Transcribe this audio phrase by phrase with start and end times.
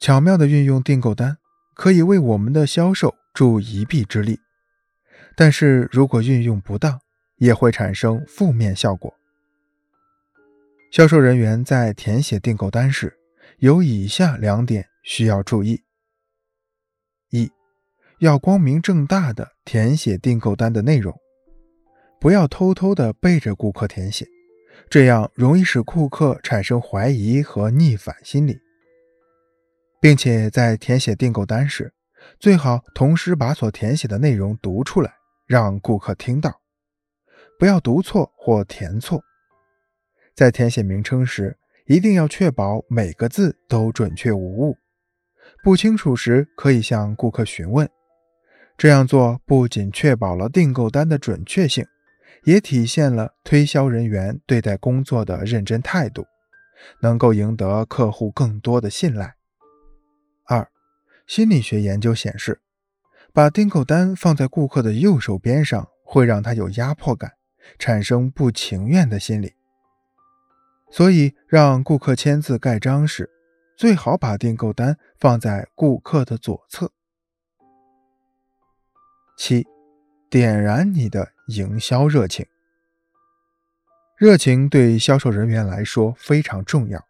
[0.00, 1.36] 巧妙地运用订购单，
[1.74, 4.40] 可以为我们的销售助一臂之力。
[5.36, 6.98] 但是如果运用不当，
[7.36, 9.12] 也会产生负面效果。
[10.90, 13.14] 销售人员在填写订购单时，
[13.58, 15.82] 有以下两点需要注意：
[17.28, 17.50] 一，
[18.20, 21.14] 要光明正大的填写订购单的内容，
[22.18, 24.26] 不要偷偷的背着顾客填写，
[24.88, 28.58] 这样容易使顾客产生怀疑和逆反心理。
[30.00, 31.92] 并且在填写订购单时，
[32.38, 35.12] 最好同时把所填写的内容读出来，
[35.46, 36.60] 让顾客听到，
[37.58, 39.22] 不要读错或填错。
[40.34, 44.78] 在填写名称时，一定要确保每个字都准确无误。
[45.62, 47.88] 不清楚时，可以向顾客询问。
[48.78, 51.84] 这样做不仅确保了订购单的准确性，
[52.44, 56.24] 也体现了推销人员对待工作的认真态度，
[57.02, 59.34] 能够赢得客户更多的信赖。
[61.30, 62.60] 心理学研究显示，
[63.32, 67.34] 把订购单放在顾客的右手边上，会让他有压迫感，
[67.78, 69.54] 产生不情愿的心理。
[70.90, 73.30] 所以，让顾客签字盖章时，
[73.76, 76.90] 最好把订购单放在顾客的左侧。
[79.38, 79.64] 七，
[80.28, 82.44] 点燃你的营销热情。
[84.16, 87.06] 热情对销售人员来说非常重要。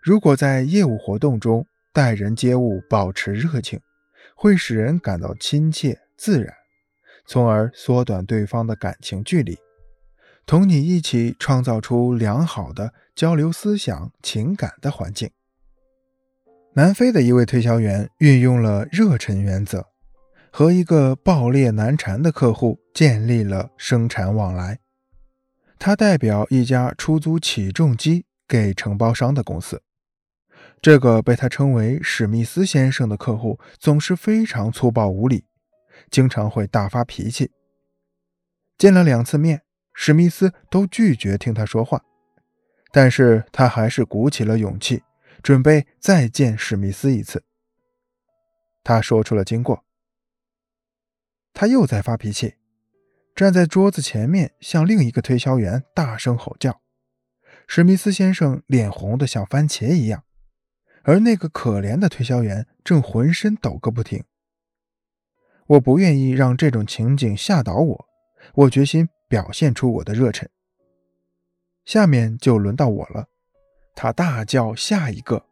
[0.00, 3.78] 如果在业务活动中，待人接物保持热情，
[4.34, 6.54] 会使人感到亲切自然，
[7.26, 9.58] 从而缩短对方的感情距离，
[10.46, 15.30] 同你一起创造出良好的交流思想情感的环境。
[16.74, 19.88] 南非的一位推销员运用了热忱原则，
[20.50, 24.78] 和一个暴烈难缠的客户建立了生产往来。
[25.78, 29.82] 他代表一家出租起重机给承包商的公司。
[30.82, 35.44] 这个被他称为史密斯先生的客户总是非常粗暴无礼，
[36.10, 37.52] 经常会大发脾气。
[38.76, 39.62] 见了两次面，
[39.94, 42.02] 史密斯都拒绝听他说话，
[42.90, 45.04] 但是他还是鼓起了勇气，
[45.40, 47.44] 准备再见史密斯一次。
[48.82, 49.84] 他说出了经过：
[51.54, 52.56] 他又在发脾气，
[53.36, 56.80] 站在桌子前面向另一个推销员大声吼叫。
[57.68, 60.24] 史密斯先生脸红的像番茄一样。
[61.02, 64.24] 而那个可怜的推销员正浑身抖个不停。
[65.66, 68.08] 我不愿意让这种情景吓倒我，
[68.54, 70.48] 我决心表现出我的热忱。
[71.84, 73.28] 下面就轮到我了。
[73.94, 75.44] 他大叫：“下一个！”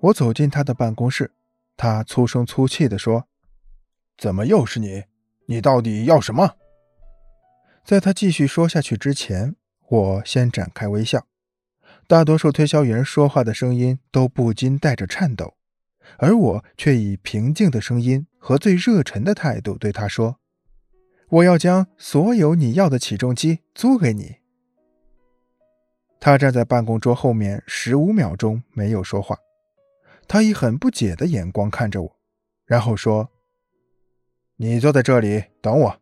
[0.00, 1.32] 我走进他的办公室，
[1.76, 3.28] 他粗声粗气地说
[4.16, 5.04] ：“怎么又是你？
[5.46, 6.56] 你到底要什么？”
[7.84, 9.56] 在他继续说下去之前，
[9.88, 11.26] 我先展开微笑。
[12.10, 15.54] 大多数推销员说话的声音都不禁带着颤抖，
[16.18, 20.40] 而我却以平静的声音和最热忱的态度对他说
[21.30, 24.38] ：“我要将所有你要的起重机租给你。”
[26.18, 29.38] 他站在办公桌后面十五秒钟没有说话，
[30.26, 32.16] 他以很不解的眼光看着我，
[32.66, 33.30] 然后说
[34.58, 36.00] ：“你坐在这里等我。”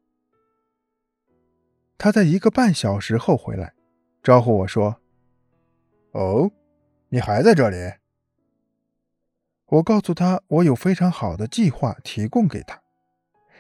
[1.99, 3.75] 他在一个半小时后回来，
[4.23, 5.03] 招呼我说。
[6.19, 6.51] 哦，
[7.11, 7.77] 你还在这里？
[9.67, 12.83] 我告诉他，我有非常好的计划提供给他，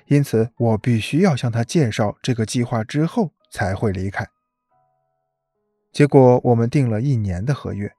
[0.06, 4.26] 因此我必须要向他介绍这个计划之后才会离开。
[5.92, 7.94] 结果我们订了一年的合约，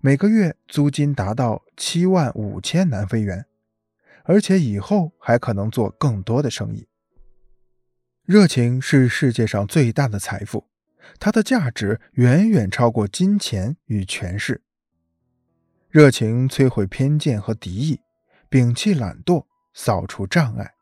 [0.00, 3.46] 每个月租金达到七万五千南非元，
[4.24, 6.88] 而且以后还可能做更多的生意。
[8.24, 10.69] 热情是世界上最大的财富。
[11.18, 14.62] 它的价值远远超过金钱与权势。
[15.88, 18.00] 热情摧毁偏见和敌意，
[18.48, 20.74] 摒弃懒惰，扫除障碍，